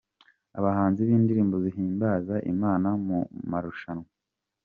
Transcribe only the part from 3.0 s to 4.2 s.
mumarushanywa